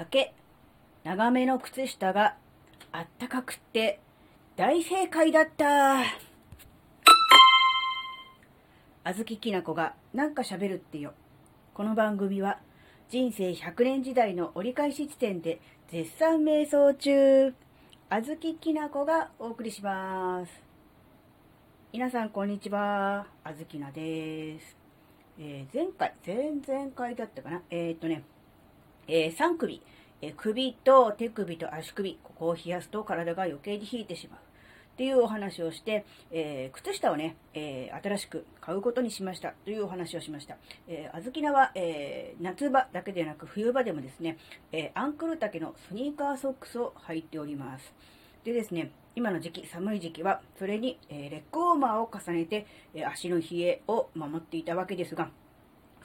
[0.00, 0.32] 丈、
[1.04, 2.34] 長めの靴下が
[2.90, 4.00] あったかくって
[4.56, 6.00] 大正解だった。
[9.04, 11.12] あずききなこがなんか喋るってよ。
[11.74, 12.60] この番組は
[13.10, 15.60] 人生100年時代の折り返し地点で
[15.90, 17.52] 絶賛瞑想中、
[18.08, 20.52] あずききなこがお送りします。
[21.92, 23.26] 皆さんこんにちは。
[23.44, 24.78] あずきなです。
[25.38, 27.60] えー前回、前々回だったかな。
[27.68, 28.22] えーっとね、
[29.12, 29.82] えー3首、
[30.22, 34.38] えー首と手首と足首、ここを冷やすと体が余計に冷えてしまう。
[34.38, 34.42] っ
[34.96, 40.58] ていうお話をして、えー靴下をね、えー新しく買うことにしましたというお話をしました。
[40.86, 44.38] えー、あずきなは、えー夏場だけでなく冬場でもですね、
[44.70, 47.92] えアンクル丈のスニーカーソックスを履いております。
[48.44, 52.64] でですね、今の時期、寒い時期は、それに、えレッグウォーマーを重ねて、
[52.94, 55.30] え足の冷えを守っていたわけですが、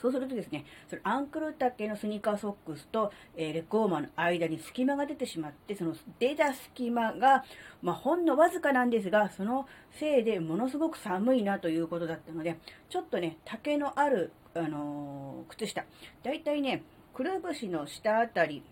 [0.01, 7.43] そうするとですね、そのアンクル丈のスニーカーソックスと、えーレッグウォーマーの間に隙間が出てしまって、その出た隙間が、
[7.81, 12.57] まあ、ほんのわずかなんですが、そのせいでものすごく寒いなということだったので、
[12.89, 15.85] ちょっとね、丈のある、あのー靴下、
[16.23, 18.63] だいたいね、くるぶしの下あたり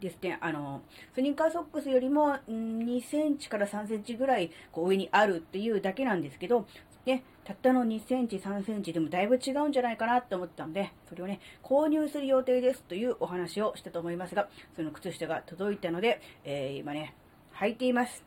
[0.00, 0.80] ですね、あの、
[1.14, 6.66] スニーカーソックスよりもん2センチから3センチぐらいこう上にあるっていうだけなんですけど、
[7.06, 17.14] ね、たったの2センチ、3センチでもだいぶ違うんじゃないかなって思ったので、それをね、購入する予定ですというお話をしたと思いますが、その靴下が届いたので、えー今ね、
[17.54, 18.24] 履いています。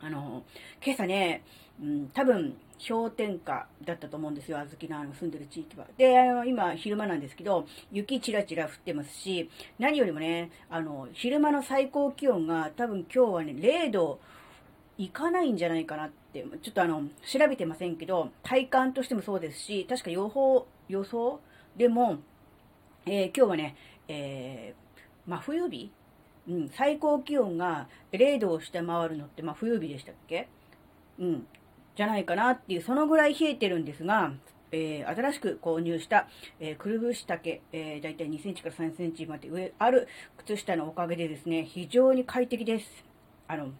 [0.00, 0.42] あの、
[0.84, 1.42] 今朝ね、
[1.80, 5.86] うん、多分、氷点下だったと思うんですよ、あずきのあの住んでる地域は。
[5.96, 14.20] で、あの、今、昼間なんですけど、雪ちらちら降ってますし、何よりもね、あの、昼間の最高気温が多分今日はね、0度
[14.98, 16.10] いかないんじゃないかな
[16.44, 21.40] って、ちょっとあの、調べてませんけど、体感としてもそうですし、確か予報、予想
[21.76, 22.18] でも、
[23.06, 23.76] えー今日はね、
[24.08, 25.90] えー真冬日？
[26.48, 30.48] うん、最高気温が0度を下回るのって、ま、冬日でしたっけ？
[31.18, 31.46] うん、
[31.96, 34.32] じゃないかなっていう、そのぐらい冷えてるんですが、
[34.72, 36.28] えー新しく購入した、
[36.60, 40.08] えーくるぶし丈、えー、だいたい2センチから3センチまで上ある
[40.38, 43.04] 靴下のおかげでですね、非常に快適です。
[43.48, 43.70] あの、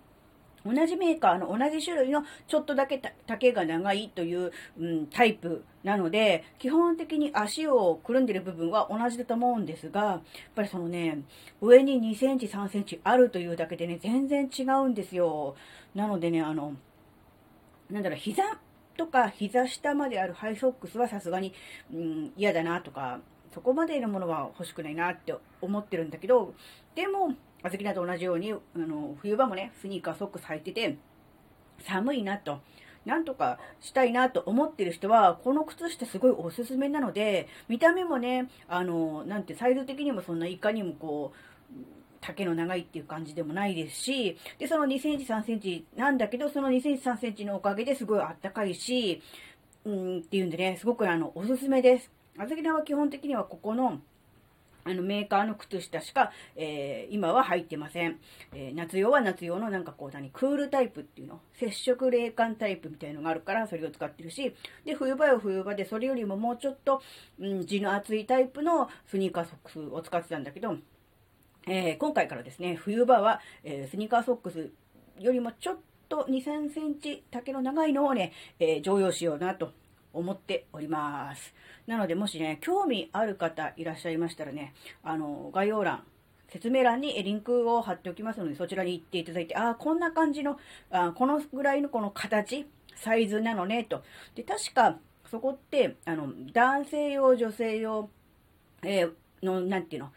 [0.67, 10.23] 同じメーカーの同じ種類のちょっとだけ丈が長いという、うん、タイプなので、基本的に足をくるんでる部分は同じだと思うんですが、やっ
[10.55, 11.21] ぱりそのね、
[11.61, 15.55] 上に2センチ、3センチあるというだけでね、全然違うんですよ。
[15.95, 16.75] なのでね、あの、
[17.91, 18.43] なんだろう、膝
[18.97, 21.53] とか膝下まであるハイソックスはさすがに、
[21.93, 23.21] うん、嫌だなとか、
[23.53, 26.55] そこまでのものは欲しくないなって思ってるんだけど、
[26.95, 30.97] でも、あずきなと同じように、あの、冬場もね、スニーカーソックス履いてて、
[31.87, 32.61] 寒いなと、
[33.05, 41.37] なんとかしたいなと思ってる人は、この靴下すごいおすすめなので、見た目もね、あの、なんて、サイズ的にもそんないかにもこう、
[42.21, 49.23] 丈の長いっていう感じでもないですし、で、その2センチ、3センチなんだけど、その2センチ、3センチのおかげですごいあったかいし、
[49.85, 52.11] うん、っていうんでね、すごくあの、おすすめです。
[52.39, 54.01] あずきなは基本的にはここの、
[54.87, 58.19] あの、メーカーの靴下しか、えー今は入ってません。
[58.55, 64.55] えー夏用は夏用のなんかこう、何、クールタイプっていうの、接触冷感タイプみたいのがあるから、それを使ってるし、
[64.85, 67.03] で、冬場は冬場で、それよりももうちょっと、
[67.41, 70.77] うん、地の厚いタイプのスニーカーソックスを使ってたんだけど、
[71.67, 74.71] えー今回からですね、冬場は、えスニーカーソックス
[75.19, 75.77] よりもちょっ
[76.09, 79.73] と2、3センチ丈の長いのをね、え常用しようなと
[80.19, 81.55] 思っております。
[81.87, 86.03] なので、もしね、興味ある方いらっしゃいましたらね、あの、概要欄、
[86.49, 90.59] 説明欄にリンクを貼っておきますので、そちらに行っていただいて、ああ、こんな感じの、
[90.91, 92.67] あこのぐらいのこの形、
[92.97, 94.03] サイズなのね、と。
[94.35, 94.99] で、確か、
[95.31, 98.09] そこって、あの、男性用、女性用、
[98.83, 99.13] えー
[99.43, 100.13] の、なんていうの、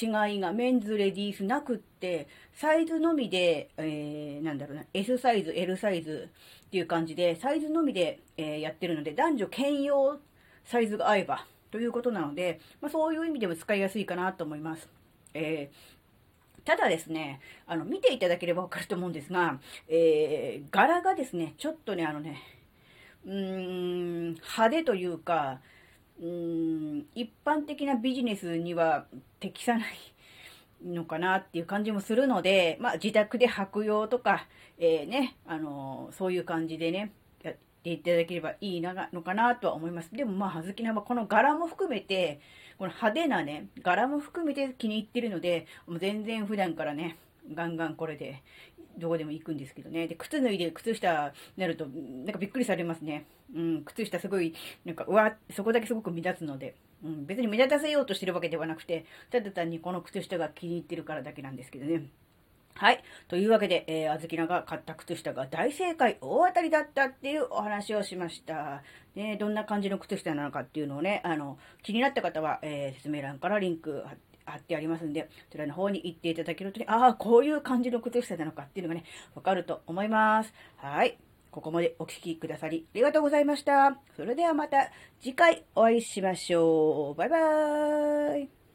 [0.00, 6.30] 違いがメンズ、レディースなくって、サイズのみで、えー、なんだろうな、S サイズ、L サイズ
[6.66, 10.18] っていう感じで、サイズのみで、えーやってるので、男女兼用
[10.64, 14.88] サイズが合えばということなので、まあ、そういう意味でも使いやすいかなと思います。
[15.34, 15.98] えー
[16.64, 19.58] ただですね、あの、見ていただければわかると思うんですが、
[19.88, 22.42] えー柄がですね、ちょっとね、あのね、
[23.24, 25.60] うーん、派手というか、
[26.20, 26.26] うー
[27.00, 29.06] ん、一般的なビジネスには
[29.40, 29.86] 適さない
[30.84, 34.46] のかなっていう感じもするので、まあ自宅で履く用とか、
[34.78, 37.12] えーね、あのーそういう感じでね、
[37.42, 40.14] やっていただければいいなのかなとは思います。
[40.14, 42.40] でもまあ、はずきなはこの柄も含めて、
[42.78, 47.16] この派手なね、柄も含めて気に入ってるので、もう全然普段からね、
[47.54, 48.42] ガンガンこれで、
[48.98, 50.08] どこでも行くんですけどね。
[50.08, 53.26] で、靴脱いで靴下になると、なんかびっくりされますね。
[53.54, 54.54] うん、靴下すごい、
[54.84, 56.74] なんか、うわ、そこだけすごく目立つので。
[57.04, 62.02] うん、別に目立たせようとしてるわけではなくて、ただ単にこの靴下が気に入ってるからだけなんですけどね。
[62.74, 63.02] はい。
[63.26, 68.82] というわけで、えー、あずきなが買った靴下が大正解、大当たりだったっていうお話をしました。
[69.16, 79.04] ね、どんな感じの靴下なのかっていうのをね、あの、気になった方は、えー、説明欄からリンク貼って貼ってありますんで、そちらの方に行っていただけるとね、ああ、こういう感じの靴下なのかっていうのがね、
[79.34, 80.52] わかると思います。
[80.76, 81.18] はい。
[81.50, 83.98] ここまでお聴きくださりありがとうございました。
[84.16, 84.90] それではまた
[85.20, 87.18] 次回お会いしましょう。
[87.18, 88.67] バイバーイ。